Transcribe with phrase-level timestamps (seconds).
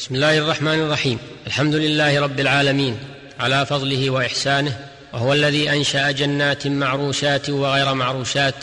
[0.00, 1.18] بسم الله الرحمن الرحيم.
[1.46, 2.96] الحمد لله رب العالمين
[3.40, 4.78] على فضله وإحسانه
[5.12, 8.54] وهو الذي أنشأ جنات معروشات وغير معروشات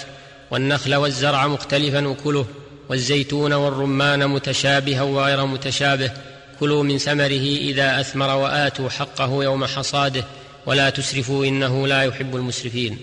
[0.51, 2.45] والنخل والزرع مختلفا اكله
[2.89, 6.11] والزيتون والرمان متشابها وغير متشابه
[6.59, 10.23] كلوا من ثمره إذا أثمر وآتوا حقه يوم حصاده
[10.65, 12.97] ولا تسرفوا إنه لا يحب المسرفين.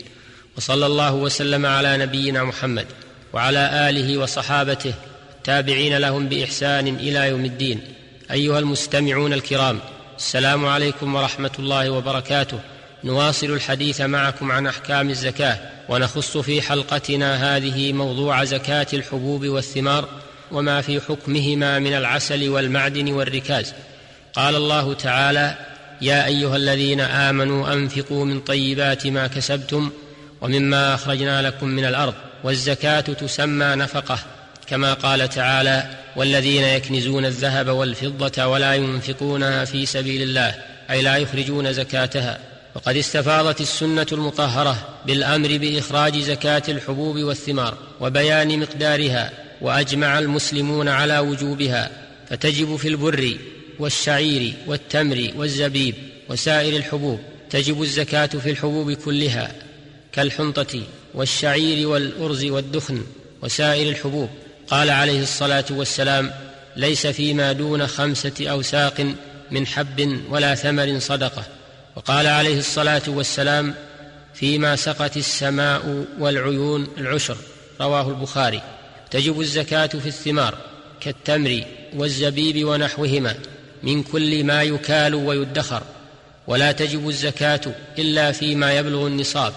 [0.56, 2.86] وصلى الله وسلم على نبينا محمد
[3.32, 4.94] وعلى آله وصحابته
[5.36, 7.93] التابعين لهم بإحسان إلى يوم الدين.
[8.34, 9.78] أيها المستمعون الكرام
[10.18, 12.58] السلام عليكم ورحمة الله وبركاته.
[13.04, 20.08] نواصل الحديث معكم عن أحكام الزكاة ونخص في حلقتنا هذه موضوع زكاة الحبوب والثمار
[20.52, 23.72] وما في حكمهما من العسل والمعدن والركاز.
[24.32, 25.56] قال الله تعالى
[26.00, 29.90] يا أيها الذين آمنوا أنفقوا من طيبات ما كسبتم
[30.40, 32.14] ومما أخرجنا لكم من الأرض
[32.44, 34.18] والزكاة تسمى نفقة
[34.66, 40.54] كما قال تعالى والذين يكنزون الذهب والفضة ولا ينفقونها في سبيل الله
[40.90, 42.38] أي لا يخرجون زكاتها.
[42.74, 49.30] وقد استفاضت السنة المطهرة بالأمر بإخراج زكاة الحبوب والثمار وبيان مقدارها
[49.60, 51.90] وأجمع المسلمون على وجوبها.
[52.30, 53.36] فتجب في البر
[53.78, 55.94] والشعير والتمر والزبيب
[56.28, 59.52] وسائر الحبوب تجب الزكاة في الحبوب كلها
[60.12, 60.82] كالحنطة
[61.14, 63.02] والشعير والأرز والدخن
[63.42, 64.28] وسائر الحبوب.
[64.68, 66.30] قال عليه الصلاة والسلام
[66.76, 69.14] ليس فيما دون خمسة أوساق
[69.50, 71.44] من حب ولا ثمر صدقة.
[71.96, 73.74] وقال عليه الصلاة والسلام
[74.34, 77.36] فيما سقت السماء والعيون العشر.
[77.80, 78.62] رواه البخاري.
[79.10, 80.54] تجب الزكاة في الثمار
[81.00, 83.34] كالتمر والزبيب ونحوهما
[83.82, 85.82] من كل ما يكال ويدخر.
[86.46, 87.60] ولا تجب الزكاة
[87.98, 89.52] إلا فيما يبلغ النصاب.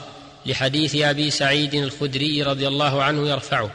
[0.46, 3.72] لحديث أبي سعيد الخدري رضي الله عنه يرفعه.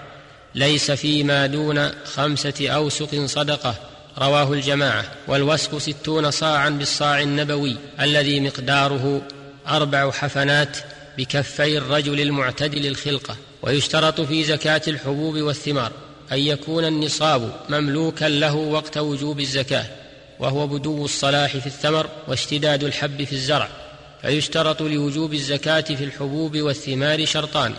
[0.55, 3.75] ليس فيما دون خمسة أوسق صدقة
[4.19, 9.23] رواه الجماعة والوسق ستون صاعا بالصاع النبوي الذي مقداره
[9.69, 10.77] أربع حفنات
[11.19, 15.93] بكفي الرجل المعتدل الخلقة ويشترط في زكاة الحبوب والثمار
[16.33, 19.87] أن يكون النصاب مملوكا له وقت وجوب الزكاة
[20.39, 23.69] وهو بدو الصلاح في الثمر واشتداد الحب في الزرع
[24.23, 27.75] فيشترط لوجوب الزكاة في الحبوب والثمار شرطان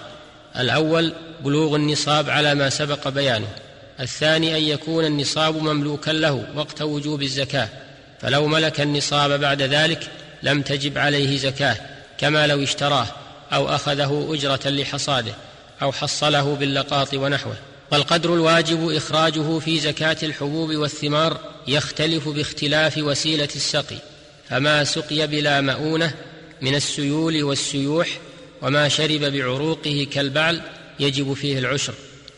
[0.60, 1.14] الأول
[1.44, 3.48] بلوغ النصاب على ما سبق بيانه.
[4.00, 7.70] الثاني أن يكون النصاب مملوكا له وقت وجوب الزكاة.
[8.22, 10.12] فلو ملك النصاب بعد ذلك
[10.44, 11.78] لم تجب عليه زكاة
[12.18, 13.08] كما لو اشتراه
[13.54, 15.34] أو أخذه أجرة لحصاده
[15.82, 17.56] أو حصله باللقاط ونحوه.
[17.92, 23.98] والقدر الواجب إخراجه في زكاة الحبوب والثمار يختلف باختلاف وسيلة السقي.
[24.50, 26.14] فما سقي بلا مؤونة
[26.62, 28.08] من السيول والسيوح
[28.62, 30.62] وما شرب بعروقه كالبعل
[31.00, 31.94] يجب فيه العشر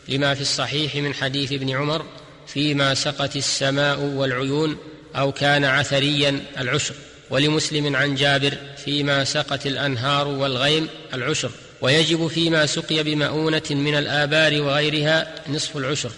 [0.08, 2.04] لما في الصحيح من حديث ابن عمر
[2.46, 4.76] فيما سقت السماء والعيون
[5.16, 6.94] أو كان عثريا العشر
[7.30, 11.50] ولمسلم عن جابر فيما سقت الأنهار والغيم العشر
[11.80, 16.10] ويجب فيما سقي بمؤونة من الآبار وغيرها نصف العشر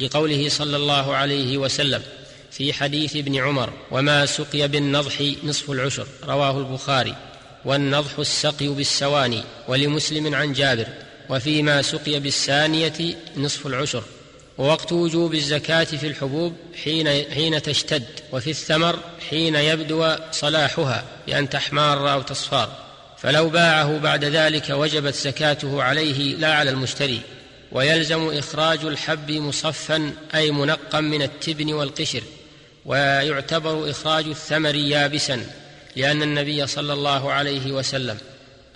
[0.00, 2.02] لقوله صلى الله عليه وسلم
[2.50, 7.14] في حديث ابن عمر وما سقي بالنضح نصف العشر رواه البخاري
[7.64, 10.86] والنضح السقي بالسواني ولمسلم عن جابر
[11.28, 14.02] وفيما سقي بالسانية نصف العشر
[14.58, 16.54] ووقت وجوب الزكاة في الحبوب
[16.84, 18.98] حين حين تشتد وفي الثمر
[19.30, 22.86] حين يبدو صلاحها بأن تحمار أو تصفار.
[23.18, 27.20] فلو باعه بعد ذلك وجبت زكاته عليه لا على المشتري
[27.72, 32.22] ويلزم إخراج الحب مصفا أي منقا من التبن والقشر
[32.84, 35.46] ويعتبر إخراج الثمر يابسا
[35.96, 38.18] لأن النبي صلى الله عليه وسلم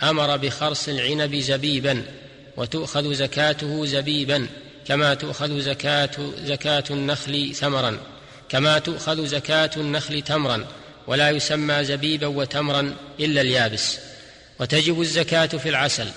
[0.03, 2.03] أمر بخرص العنب زبيبا.
[2.61, 4.47] وتؤخذ زكاته زبيبا
[4.87, 6.11] كما تؤخذ زكاة
[6.45, 7.99] زكاة النخل ثمرا
[8.49, 10.67] كما تؤخذ زكاة النخل تمرا
[11.07, 13.99] ولا يسمى زبيبا وتمرا إلا اليابس.
[14.59, 16.09] وتجب الزكاة في العسل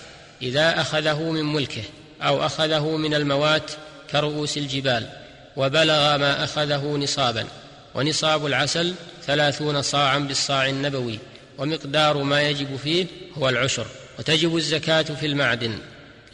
[0.41, 1.83] إذا أخذه من ملكه
[2.21, 3.71] أو أخذه من الموات
[4.11, 5.09] كرؤوس الجبال
[5.55, 7.47] وبلغ ما أخذه نصابا.
[7.95, 8.93] ونصاب العسل
[9.25, 11.19] ثلاثون صاعا بالصاع النبوي
[11.57, 13.05] ومقدار ما يجب فيه
[13.37, 13.87] هو العشر.
[14.19, 15.77] وتجب الزكاة في المعدن.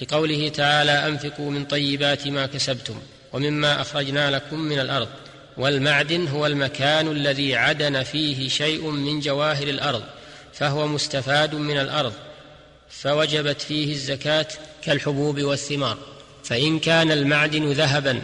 [0.02, 2.96] لقوله تعالى أنفقوا من طيبات ما كسبتم
[3.34, 5.08] ومما أخرجنا لكم من الأرض
[5.58, 10.04] والمعدن هو المكان الذي عدن فيه شيء من جواهر الأرض
[10.54, 12.14] فهو مستفاد من الأرض
[12.90, 14.48] فوجبت فيه الزكاة
[14.84, 15.98] كالحبوب والثمار
[16.44, 18.22] فإن كان المعدن ذهبا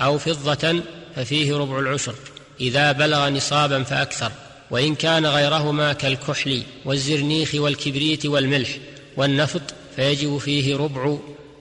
[0.00, 0.82] أو فضة
[1.16, 2.14] ففيه ربع العشر
[2.60, 4.32] إذا بلغ نصابا فأكثر
[4.70, 8.68] وإن كان غيرهما كالكحل والزرنيخ والكبريت والملح
[9.16, 9.62] والنفط
[9.96, 11.16] فيجب فيه ربع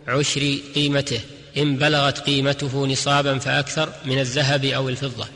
[0.08, 1.20] عشر قيمته
[1.58, 5.28] إن بلغت قيمته نصابا فأكثر من الذهب أو الفضة.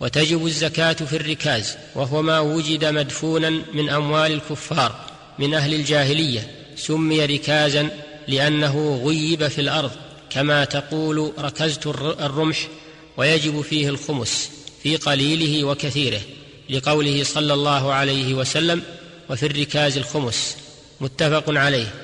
[0.00, 5.00] وتجب الزكاة في الركاز وهو ما وجد مدفونا من أموال الكفار
[5.38, 7.90] من أهل الجاهلية سمي ركازا
[8.28, 9.90] لأنه غيب في الأرض
[10.30, 11.86] كما تقول ركزت
[12.20, 12.68] الرمح
[13.16, 14.50] ويجب فيه الخمس
[14.82, 16.20] في قليله وكثيره
[16.70, 18.82] لقوله صلى الله عليه وسلم
[19.30, 20.56] وفي الركاز الخمس.
[21.00, 21.94] متفق عليه.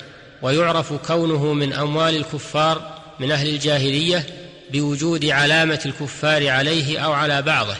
[0.45, 4.25] ويعرف كونه من أموال الكفار من أهل الجاهلية
[4.71, 7.75] بوجود علامة الكفار عليه أو على بعضه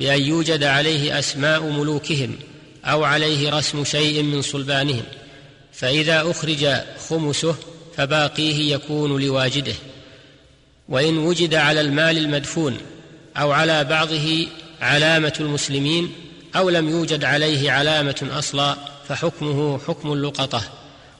[0.00, 2.36] بأن يوجد عليه أسماء ملوكهم
[2.84, 5.02] أو عليه رسم شيء من صلبانهم.
[5.72, 6.68] فإذا أخرج
[7.08, 7.54] خمسه
[7.96, 9.74] فباقيه يكون لواجده.
[10.88, 12.76] وإن وجد على المال المدفون
[13.36, 14.46] أو على بعضه
[14.80, 16.12] علامة المسلمين
[16.56, 18.76] أو لم يوجد عليه علامة أصلا
[19.08, 20.62] فحكمه حكم اللقطة.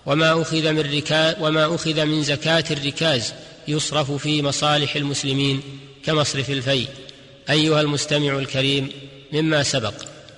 [0.07, 3.33] وما أخذ من ركاز وما أخذ من زكاة الركاز
[3.69, 5.63] يصرف في مصالح المسلمين
[6.05, 6.89] كمصرف الفيء.
[7.51, 8.89] أيها المستمع الكريم
[9.33, 9.95] مما سبق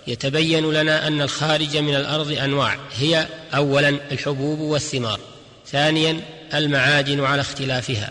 [0.06, 5.20] يتبين لنا أن الخارج من الأرض أنواع هي اولا الحبوب والثمار
[5.66, 6.20] ثانيا
[6.54, 8.10] المعادن على اختلافها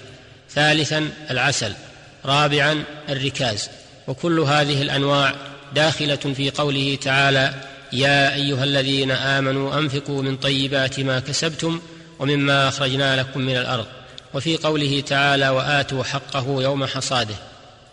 [0.50, 1.74] ثالثا العسل
[2.26, 3.70] رابعا الركاز
[4.08, 5.36] وكل هذه الأنواع
[5.76, 7.54] داخلة في قوله تعالى
[7.94, 11.82] يا أيها الذين آمنوا أنفقوا من طيبات ما كسبتم
[12.20, 13.86] ومما أخرجنا لكم من الأرض.
[14.34, 17.36] وفي قوله تعالى وآتوا حقه يوم حصاده.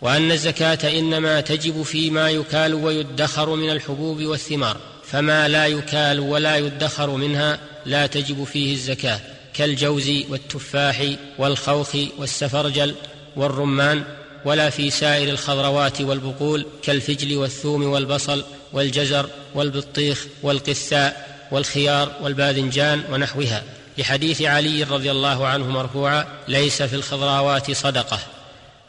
[0.01, 4.77] وأن الزكاة إنما تجب فيما يكال ويدخر من الحبوب والثمار.
[5.03, 9.19] فما لا يكال ولا يدخر منها لا تجب فيه الزكاة.
[9.53, 11.05] كالجوز والتفاح
[11.37, 12.95] والخوخ والسفرجل
[13.35, 14.03] والرمان
[14.47, 23.63] ولا في سائر الخضروات والبقول كالفجل والثوم والبصل والجزر والبطيخ والقثاء والخيار والباذنجان ونحوها.
[23.97, 28.19] لحديث علي رضي الله عنه مرفوعا ليس في الخضراوات صدقة.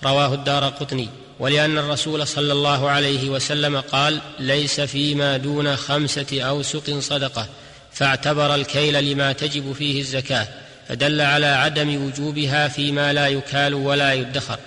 [0.05, 1.09] رواه الدار قطني.
[1.39, 7.47] ولأن الرسول صلى الله عليه وسلم قال ليس فيما دون خمسة أوسق صدقة.
[7.93, 10.49] فاعتبر الكيل لما تجب فيه الزكاة.
[10.89, 14.59] فدل على عدم وجوبها فيما لا يكال ولا يدخر.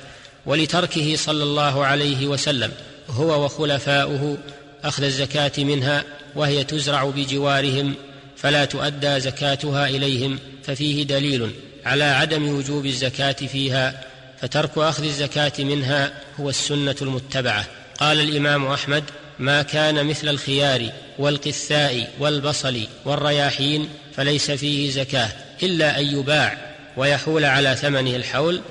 [0.46, 2.72] ولتركه صلى الله عليه وسلم
[3.10, 4.38] هو وخلفاؤه
[4.84, 6.04] أخذ الزكاة منها
[6.36, 7.94] وهي تزرع بجوارهم
[8.38, 11.52] فلا تؤدى زكاتها إليهم ففيه دليل
[11.86, 14.04] على عدم وجوب الزكاة فيها
[14.42, 17.66] فترك أخذ الزكاة منها هو السنة المتبعة.
[18.00, 19.04] قال الإمام أحمد
[19.40, 20.90] ما كان مثل الخيار
[21.20, 25.30] والقثاء والبصل والرياحين فليس فيه زكاة
[25.64, 26.58] إلا أن يباع
[26.98, 28.62] ويحول على ثمنه الحول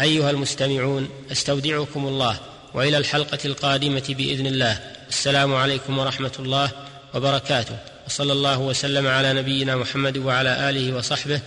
[0.00, 2.40] أيها المستمعون أستودعكم الله
[2.74, 4.80] وإلى الحلقة القادمة بإذن الله.
[5.08, 6.70] السلام عليكم ورحمة الله
[7.14, 7.76] وبركاته.
[8.06, 11.40] وصلى الله وسلم على نبينا محمد وعلى آله وصحبه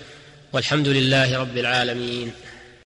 [0.53, 2.31] والحمد لله رب العالمين.